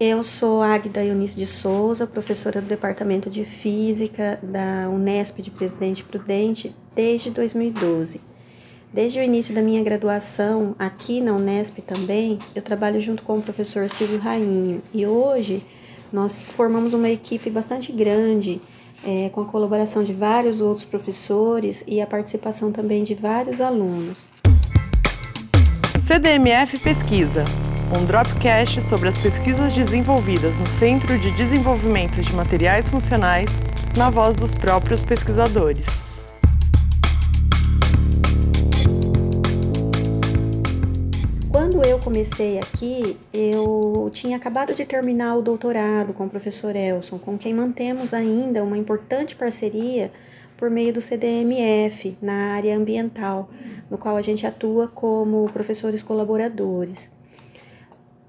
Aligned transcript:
Eu 0.00 0.24
sou 0.24 0.60
Águida 0.60 1.04
Eunice 1.04 1.36
de 1.36 1.46
Souza, 1.46 2.04
professora 2.04 2.60
do 2.60 2.66
Departamento 2.66 3.30
de 3.30 3.44
Física 3.44 4.40
da 4.42 4.90
Unesp 4.90 5.38
de 5.38 5.52
Presidente 5.52 6.02
Prudente 6.02 6.74
desde 6.96 7.30
2012. 7.30 8.20
Desde 8.92 9.20
o 9.20 9.22
início 9.22 9.54
da 9.54 9.62
minha 9.62 9.84
graduação, 9.84 10.74
aqui 10.80 11.20
na 11.20 11.32
Unesp 11.32 11.78
também, 11.78 12.40
eu 12.56 12.60
trabalho 12.60 13.00
junto 13.00 13.22
com 13.22 13.38
o 13.38 13.42
professor 13.42 13.88
Silvio 13.88 14.18
Rainho 14.18 14.82
e 14.92 15.06
hoje 15.06 15.64
nós 16.12 16.42
formamos 16.42 16.92
uma 16.92 17.08
equipe 17.08 17.48
bastante 17.48 17.92
grande, 17.92 18.60
é, 19.06 19.28
com 19.28 19.42
a 19.42 19.46
colaboração 19.46 20.02
de 20.02 20.12
vários 20.12 20.60
outros 20.60 20.84
professores 20.84 21.84
e 21.86 22.00
a 22.00 22.06
participação 22.06 22.72
também 22.72 23.04
de 23.04 23.14
vários 23.14 23.60
alunos. 23.60 24.28
CDMF 26.00 26.80
Pesquisa 26.80 27.44
um 27.92 28.04
Dropcast 28.04 28.80
sobre 28.82 29.08
as 29.08 29.18
pesquisas 29.18 29.74
desenvolvidas 29.74 30.58
no 30.58 30.66
Centro 30.66 31.18
de 31.18 31.30
Desenvolvimento 31.32 32.20
de 32.20 32.32
Materiais 32.32 32.88
Funcionais, 32.88 33.48
na 33.96 34.10
voz 34.10 34.36
dos 34.36 34.54
próprios 34.54 35.02
pesquisadores. 35.02 35.86
Quando 41.50 41.84
eu 41.84 41.98
comecei 41.98 42.58
aqui, 42.58 43.16
eu 43.32 44.10
tinha 44.12 44.36
acabado 44.36 44.74
de 44.74 44.84
terminar 44.84 45.36
o 45.36 45.42
doutorado 45.42 46.12
com 46.12 46.26
o 46.26 46.30
professor 46.30 46.74
Elson, 46.74 47.18
com 47.18 47.38
quem 47.38 47.52
mantemos 47.52 48.14
ainda 48.14 48.64
uma 48.64 48.78
importante 48.78 49.36
parceria 49.36 50.10
por 50.56 50.70
meio 50.70 50.92
do 50.92 51.00
CDMF 51.00 52.16
na 52.20 52.54
área 52.54 52.76
ambiental, 52.76 53.48
no 53.90 53.98
qual 53.98 54.16
a 54.16 54.22
gente 54.22 54.46
atua 54.46 54.88
como 54.88 55.48
professores 55.52 56.02
colaboradores. 56.02 57.13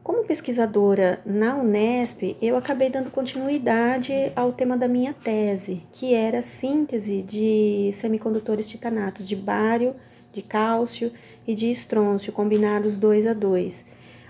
Como 0.05 0.23
pesquisadora 0.23 1.20
na 1.26 1.55
Unesp, 1.55 2.38
eu 2.40 2.55
acabei 2.55 2.91
dando 2.91 3.09
continuidade 3.09 4.13
ao 4.36 4.54
tema 4.54 4.77
da 4.77 4.88
minha 4.88 5.13
tese, 5.13 5.82
que 5.91 6.13
era 6.13 6.43
síntese 6.43 7.24
de 7.24 7.90
semicondutores 7.91 8.70
titanatos 8.70 9.27
de 9.27 9.35
bário, 9.35 9.96
de 10.32 10.43
cálcio 10.43 11.12
e 11.48 11.55
de 11.55 11.71
estrôncio 11.71 12.32
combinados 12.32 12.99
2 12.99 13.26
a 13.26 13.34
2. 13.34 13.84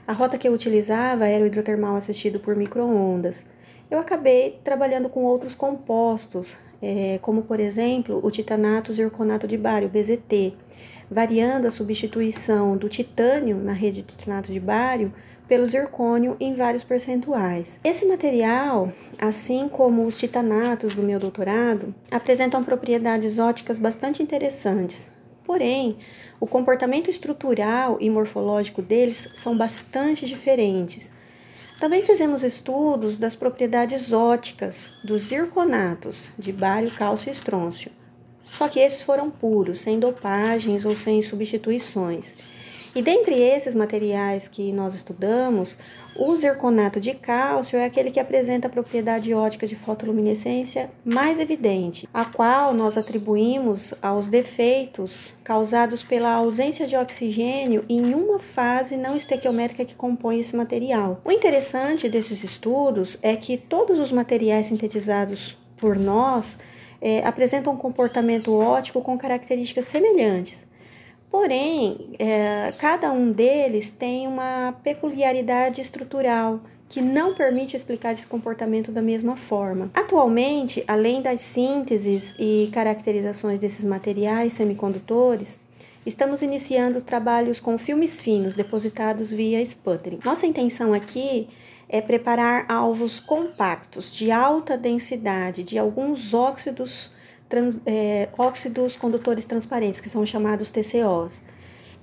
A 0.08 0.14
rota 0.14 0.38
que 0.38 0.48
eu 0.48 0.54
utilizava 0.54 1.28
era 1.28 1.44
o 1.44 1.48
hidrotermal 1.48 1.98
assistido 1.98 2.40
por 2.40 2.56
microondas. 2.56 3.46
Eu 3.92 4.00
acabei 4.00 4.58
trabalhando 4.64 5.10
com 5.10 5.26
outros 5.26 5.56
compostos, 5.56 6.56
é, 6.82 7.20
como 7.22 7.42
por 7.42 7.60
exemplo 7.60 8.22
o 8.24 8.32
titanato 8.32 8.94
zirconato 8.94 9.46
de 9.46 9.58
bário, 9.58 9.90
BZT, 9.90 10.56
variando 11.12 11.66
a 11.66 11.72
substituição 11.72 12.78
do 12.78 12.88
titânio 12.88 13.58
na 13.58 13.74
rede 13.74 14.02
de 14.02 14.16
titanato 14.16 14.54
de 14.54 14.60
bário 14.60 15.14
pelo 15.48 15.66
zircônio 15.66 16.36
em 16.40 16.56
vários 16.56 16.84
percentuais. 16.84 17.80
Esse 17.84 18.06
material, 18.06 18.92
assim 19.18 19.70
como 19.70 20.06
os 20.06 20.18
titanatos 20.18 20.94
do 20.94 21.04
meu 21.04 21.20
doutorado, 21.20 21.94
apresentam 22.10 22.64
propriedades 22.64 23.40
óticas 23.40 23.78
bastante 23.78 24.24
interessantes. 24.24 25.08
Porém, 25.44 25.98
o 26.40 26.48
comportamento 26.48 27.10
estrutural 27.10 27.98
e 28.02 28.10
morfológico 28.10 28.82
deles 28.82 29.30
são 29.36 29.56
bastante 29.58 30.26
diferentes. 30.26 31.12
Também 31.80 32.02
fizemos 32.02 32.44
estudos 32.44 33.18
das 33.20 33.36
propriedades 33.36 34.12
óticas 34.12 34.90
dos 35.04 35.24
zirconatos 35.24 36.32
de 36.38 36.52
bário, 36.52 36.90
cálcio 36.90 37.30
e 37.30 37.32
estrôncio. 37.32 37.92
Só 38.50 38.68
que 38.68 38.80
esses 38.80 39.04
foram 39.04 39.30
puros, 39.30 39.80
sem 39.80 40.00
dopagens 40.00 40.86
ou 40.86 40.96
sem 40.96 41.22
substituições. 41.22 42.36
E 42.96 43.02
dentre 43.02 43.36
esses 43.36 43.76
materiais 43.76 44.48
que 44.48 44.72
nós 44.72 44.96
estudamos, 44.96 45.78
o 46.16 46.34
zirconato 46.38 46.98
de 46.98 47.14
cálcio 47.14 47.78
é 47.78 47.84
aquele 47.84 48.10
que 48.10 48.22
apresenta 48.22 48.70
a 48.70 48.72
propriedade 48.72 49.34
ótica 49.34 49.68
de 49.68 49.76
fotoluminescência 49.76 50.90
mais 51.04 51.38
evidente, 51.38 52.08
a 52.14 52.24
qual 52.24 52.74
nós 52.74 52.98
atribuímos 52.98 53.94
aos 54.02 54.30
defeitos 54.30 55.34
causados 55.44 56.04
pela 56.04 56.36
ausência 56.36 56.88
de 56.88 56.96
oxigênio 56.96 57.84
em 57.90 58.14
uma 58.14 58.40
fase 58.40 58.96
não 58.96 59.14
estequiométrica 59.14 59.84
que 59.84 59.94
compõe 59.94 60.40
esse 60.40 60.56
material. 60.56 61.20
O 61.26 61.32
interessante 61.34 62.08
desses 62.08 62.46
estudos 62.46 63.18
é 63.22 63.36
que 63.36 63.58
todos 63.58 64.00
os 64.00 64.10
materiais 64.10 64.68
sintetizados 64.68 65.58
por 65.76 66.00
nós 66.00 66.58
é, 67.02 67.20
apresentam 67.28 67.74
um 67.74 67.78
comportamento 67.78 68.54
óptico 68.54 69.02
com 69.02 69.18
características 69.18 69.84
semelhantes. 69.84 70.66
Porém, 71.38 72.16
é, 72.18 72.74
cada 72.80 73.12
um 73.12 73.30
deles 73.30 73.92
tem 73.92 74.26
uma 74.26 74.74
peculiaridade 74.82 75.82
estrutural 75.82 76.62
que 76.88 77.02
não 77.02 77.36
permite 77.36 77.76
explicar 77.76 78.14
esse 78.14 78.26
comportamento 78.26 78.90
da 78.90 79.02
mesma 79.02 79.36
forma. 79.36 79.92
Atualmente, 79.94 80.82
além 80.88 81.22
das 81.22 81.42
sínteses 81.42 82.34
e 82.40 82.70
caracterizações 82.72 83.60
desses 83.60 83.84
materiais 83.84 84.54
semicondutores, 84.54 85.60
estamos 86.06 86.42
iniciando 86.42 87.02
trabalhos 87.02 87.60
com 87.60 87.78
filmes 87.78 88.22
finos 88.22 88.56
depositados 88.56 89.30
via 89.30 89.62
sputtering. 89.62 90.20
Nossa 90.24 90.48
intenção 90.48 90.94
aqui 90.94 91.50
é 91.90 92.00
preparar 92.00 92.66
alvos 92.70 93.20
compactos 93.20 94.10
de 94.10 94.32
alta 94.32 94.78
densidade 94.78 95.64
de 95.64 95.78
alguns 95.78 96.34
óxidos 96.34 97.12
trans, 97.50 97.78
é, 97.86 98.30
óxidos 98.38 98.96
condutores 98.96 99.46
transparentes, 99.46 100.00
que 100.00 100.10
são 100.10 100.26
chamados 100.26 100.72
TCOs. 100.72 101.42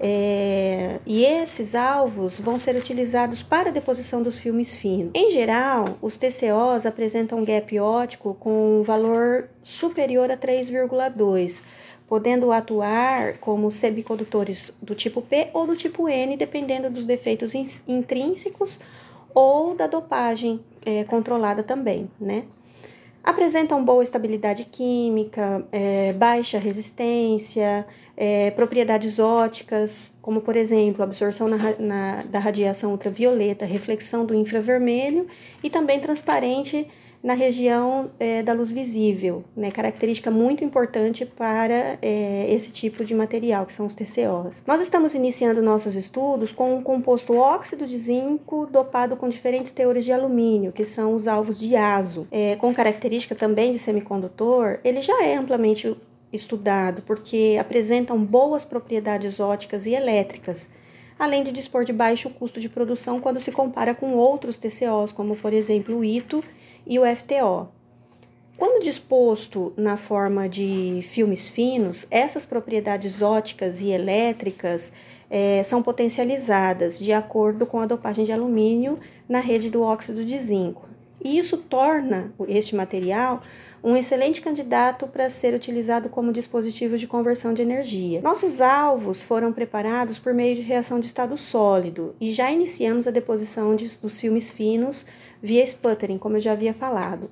É, 0.05 0.99
e 1.07 1.25
esses 1.25 1.77
alvos 1.77 2.41
vão 2.41 2.59
ser 2.59 2.75
utilizados 2.75 3.41
para 3.41 3.69
a 3.69 3.73
deposição 3.73 4.21
dos 4.21 4.39
filmes 4.39 4.75
finos. 4.75 5.13
Em 5.15 5.31
geral, 5.31 5.97
os 6.03 6.17
TCOs 6.17 6.87
apresentam 6.87 7.39
um 7.39 7.45
gap 7.45 7.79
óptico 7.79 8.35
com 8.35 8.81
um 8.81 8.83
valor 8.83 9.49
superior 9.63 10.29
a 10.29 10.37
3,2, 10.37 11.61
podendo 12.09 12.51
atuar 12.51 13.39
como 13.39 13.71
semicondutores 13.71 14.73
do 14.83 14.95
tipo 14.95 15.23
P 15.23 15.51
ou 15.53 15.69
do 15.69 15.77
tipo 15.77 16.09
N, 16.09 16.37
dependendo 16.37 16.91
dos 16.91 17.05
defeitos 17.05 17.55
intrínsecos 17.87 18.81
ou 19.33 19.75
da 19.77 19.87
dopagem 19.87 20.61
é, 20.85 21.05
controlada 21.05 21.63
também, 21.63 22.11
né? 22.21 22.45
Apresentam 23.23 23.85
boa 23.85 24.03
estabilidade 24.03 24.65
química, 24.65 25.65
é, 25.71 26.13
baixa 26.13 26.59
resistência, 26.59 27.87
é, 28.17 28.51
propriedades 28.51 29.19
óticas, 29.19 30.13
como 30.21 30.41
por 30.41 30.57
exemplo, 30.57 31.03
absorção 31.03 31.49
na, 31.49 31.57
na, 31.79 32.23
da 32.25 32.39
radiação 32.39 32.91
ultravioleta, 32.91 33.65
reflexão 33.65 34.27
do 34.27 34.35
infravermelho 34.35 35.27
e 35.63 35.71
também 35.71 36.01
transparente 36.01 36.89
na 37.23 37.35
região 37.35 38.11
é, 38.19 38.43
da 38.43 38.53
luz 38.53 38.73
visível, 38.73 39.45
né, 39.57 39.71
característica 39.71 40.31
muito 40.31 40.65
importante 40.65 41.25
para 41.25 41.97
é, 42.03 42.47
esse 42.49 42.73
tipo 42.73 43.05
de 43.05 43.15
material, 43.15 43.65
que 43.65 43.73
são 43.73 43.87
os 43.87 43.95
TCOs. 43.95 44.65
Nós 44.67 44.81
estamos 44.81 45.15
iniciando 45.15 45.63
nossos 45.63 45.95
estudos 45.95 46.51
com 46.51 46.75
um 46.75 46.83
composto 46.83 47.37
óxido 47.37 47.87
de 47.87 47.97
zinco 47.97 48.67
dopado 48.67 49.17
com 49.17 49.29
diferentes 49.29 49.71
teores 49.71 50.05
de 50.05 50.11
alumínio, 50.11 50.73
que 50.73 50.85
são 50.85 51.15
os 51.15 51.29
alvos 51.29 51.61
de 51.61 51.77
ASO. 51.77 52.27
É, 52.33 52.57
com 52.57 52.75
característica 52.75 53.37
também 53.37 53.71
de 53.71 53.79
semicondutor, 53.79 54.81
ele 54.83 55.01
já 55.01 55.23
é 55.23 55.37
amplamente 55.37 55.97
estudado 56.33 57.03
porque 57.03 57.57
apresentam 57.61 58.19
boas 58.25 58.65
propriedades 58.65 59.39
óticas 59.39 59.87
e 59.87 59.95
elétricas, 59.95 60.69
além 61.19 61.45
de 61.45 61.53
dispor 61.53 61.85
de 61.85 61.93
baixo 61.93 62.29
custo 62.31 62.59
de 62.59 62.69
produção 62.69 63.21
quando 63.21 63.39
se 63.39 63.53
compara 63.53 63.95
com 63.95 64.15
outros 64.15 64.59
TCOs, 64.59 65.13
como 65.13 65.37
por 65.37 65.53
exemplo 65.53 65.99
o 65.99 66.05
ITO 66.05 66.43
e 66.87 66.99
o 66.99 67.03
FTO. 67.05 67.69
Quando 68.57 68.83
disposto 68.83 69.73
na 69.77 69.97
forma 69.97 70.49
de 70.49 71.01
filmes 71.03 71.51
finos, 71.51 72.07
essas 72.11 72.47
propriedades 72.47 73.21
óticas 73.21 73.81
e 73.81 73.91
elétricas 73.91 74.93
é, 75.29 75.63
são 75.63 75.83
potencializadas 75.83 76.99
de 76.99 77.13
acordo 77.13 77.67
com 77.67 77.81
a 77.81 77.87
dopagem 77.87 78.25
de 78.25 78.33
alumínio 78.33 78.99
na 79.29 79.41
rede 79.41 79.71
do 79.71 79.83
óxido 79.83 80.25
de 80.25 80.39
zinco. 80.39 80.92
E 81.25 81.39
isso 81.39 81.57
torna 81.57 82.33
este 82.49 82.75
material 82.75 83.43
um 83.85 83.97
excelente 83.97 84.41
candidato 84.41 85.09
para 85.09 85.29
ser 85.29 85.55
utilizado 85.55 86.09
como 86.09 86.33
dispositivo 86.33 86.97
de 86.97 87.07
conversão 87.07 87.53
de 87.53 87.63
energia. 87.63 88.21
Nossos 88.21 88.61
alvos 88.61 89.23
foram 89.23 89.53
preparados 89.53 90.19
por 90.19 90.33
meio 90.33 90.55
de 90.55 90.63
reação 90.63 91.01
de 91.01 91.07
estado 91.07 91.37
sólido 91.37 92.15
e 92.21 92.33
já 92.33 92.51
iniciamos 92.51 93.07
a 93.09 93.11
deposição 93.11 93.75
de, 93.75 93.99
dos 93.99 94.21
filmes 94.21 94.53
finos 94.53 95.05
via 95.43 95.65
sputtering, 95.65 96.19
como 96.19 96.37
eu 96.37 96.41
já 96.41 96.53
havia 96.53 96.73
falado. 96.73 97.29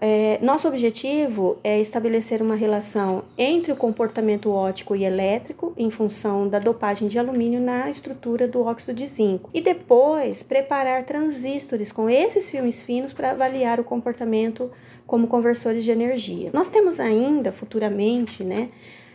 É, 0.00 0.38
nosso 0.40 0.68
objetivo 0.68 1.58
é 1.64 1.80
estabelecer 1.80 2.40
uma 2.40 2.54
relação 2.54 3.24
entre 3.36 3.72
o 3.72 3.76
comportamento 3.76 4.48
óptico 4.48 4.94
e 4.94 5.04
elétrico 5.04 5.72
em 5.76 5.90
função 5.90 6.48
da 6.48 6.60
dopagem 6.60 7.08
de 7.08 7.18
alumínio 7.18 7.60
na 7.60 7.90
estrutura 7.90 8.46
do 8.46 8.64
óxido 8.64 8.94
de 8.94 9.08
zinco 9.08 9.50
e 9.52 9.60
depois 9.60 10.40
preparar 10.44 11.02
transistores 11.04 11.90
com 11.90 12.08
esses 12.08 12.48
filmes 12.48 12.80
finos 12.80 13.12
para 13.12 13.32
avaliar 13.32 13.80
o 13.80 13.84
comportamento 13.84 14.70
como 15.04 15.26
conversores 15.26 15.82
de 15.82 15.90
energia. 15.90 16.50
Nós 16.52 16.68
temos 16.68 17.00
ainda 17.00 17.50
futuramente, 17.50 18.44
né, 18.44 18.68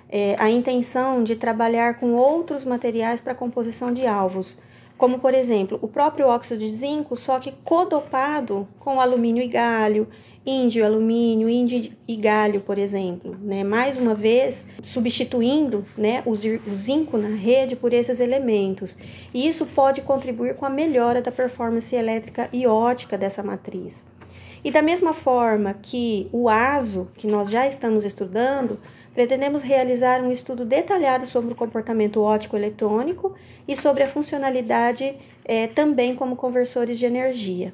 é, 0.09 0.35
a 0.37 0.49
intenção 0.49 1.23
de 1.23 1.37
trabalhar 1.37 1.97
com 1.97 2.13
outros 2.13 2.65
materiais 2.65 3.21
para 3.21 3.33
composição 3.33 3.93
de 3.93 4.05
alvos 4.05 4.57
como 4.97 5.19
por 5.19 5.33
exemplo 5.33 5.77
o 5.81 5.87
próprio 5.87 6.27
óxido 6.27 6.59
de 6.59 6.69
zinco, 6.69 7.15
só 7.15 7.39
que 7.39 7.51
codopado 7.63 8.67
com 8.79 9.01
alumínio 9.01 9.43
e 9.43 9.47
galho, 9.47 10.07
índio, 10.45 10.85
alumínio, 10.85 11.49
índio 11.49 11.93
e 12.07 12.15
galho, 12.15 12.61
por 12.61 12.77
exemplo, 12.77 13.37
né? 13.41 13.63
Mais 13.63 13.97
uma 13.97 14.13
vez, 14.13 14.65
substituindo, 14.81 15.85
né, 15.97 16.21
o, 16.25 16.35
zinco 16.75 17.17
na 17.17 17.29
rede 17.29 17.75
por 17.75 17.93
esses 17.93 18.19
elementos. 18.19 18.97
E 19.33 19.47
isso 19.47 19.65
pode 19.65 20.01
contribuir 20.01 20.55
com 20.55 20.65
a 20.65 20.69
melhora 20.69 21.21
da 21.21 21.31
performance 21.31 21.95
elétrica 21.95 22.49
e 22.51 22.67
ótica 22.67 23.17
dessa 23.17 23.41
matriz. 23.41 24.05
E 24.63 24.71
da 24.71 24.81
mesma 24.81 25.13
forma 25.13 25.73
que 25.73 26.29
o 26.31 26.47
ASO, 26.47 27.09
que 27.15 27.27
nós 27.27 27.49
já 27.49 27.67
estamos 27.67 28.05
estudando, 28.05 28.79
pretendemos 29.13 29.61
realizar 29.61 30.21
um 30.21 30.31
estudo 30.31 30.63
detalhado 30.65 31.27
sobre 31.27 31.51
o 31.51 31.55
comportamento 31.55 32.21
óptico 32.21 32.55
eletrônico 32.55 33.35
e 33.67 33.75
sobre 33.75 34.03
a 34.03 34.07
funcionalidade 34.07 35.15
é, 35.45 35.67
também 35.67 36.15
como 36.15 36.35
conversores 36.35 36.97
de 36.97 37.05
energia. 37.05 37.73